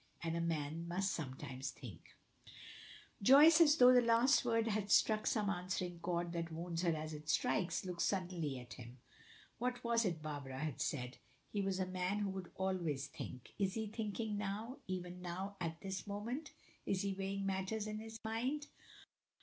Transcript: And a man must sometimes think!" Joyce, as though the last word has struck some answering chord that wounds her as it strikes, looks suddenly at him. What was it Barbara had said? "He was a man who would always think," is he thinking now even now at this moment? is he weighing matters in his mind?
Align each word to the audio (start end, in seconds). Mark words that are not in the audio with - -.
And 0.23 0.35
a 0.35 0.41
man 0.41 0.87
must 0.87 1.13
sometimes 1.13 1.69
think!" 1.69 2.15
Joyce, 3.21 3.61
as 3.61 3.77
though 3.77 3.93
the 3.93 4.01
last 4.01 4.43
word 4.43 4.65
has 4.69 4.93
struck 4.93 5.27
some 5.27 5.47
answering 5.47 5.99
chord 5.99 6.33
that 6.33 6.51
wounds 6.51 6.81
her 6.81 6.95
as 6.95 7.13
it 7.13 7.29
strikes, 7.29 7.85
looks 7.85 8.03
suddenly 8.03 8.57
at 8.57 8.73
him. 8.73 8.97
What 9.59 9.83
was 9.83 10.03
it 10.03 10.23
Barbara 10.23 10.57
had 10.57 10.81
said? 10.81 11.19
"He 11.51 11.61
was 11.61 11.79
a 11.79 11.85
man 11.85 12.17
who 12.17 12.31
would 12.31 12.49
always 12.55 13.05
think," 13.05 13.53
is 13.59 13.75
he 13.75 13.85
thinking 13.85 14.39
now 14.39 14.79
even 14.87 15.21
now 15.21 15.55
at 15.61 15.79
this 15.81 16.07
moment? 16.07 16.51
is 16.87 17.03
he 17.03 17.13
weighing 17.13 17.45
matters 17.45 17.85
in 17.85 17.99
his 17.99 18.19
mind? 18.25 18.69